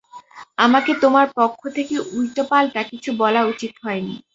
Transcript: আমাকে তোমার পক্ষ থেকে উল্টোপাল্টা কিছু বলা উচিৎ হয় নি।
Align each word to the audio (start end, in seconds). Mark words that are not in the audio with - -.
আমাকে 0.57 0.91
তোমার 1.03 1.27
পক্ষ 1.37 1.61
থেকে 1.77 1.95
উল্টোপাল্টা 2.13 2.81
কিছু 2.91 3.09
বলা 3.21 3.41
উচিৎ 3.51 3.73
হয় 3.83 4.01
নি। 4.01 4.15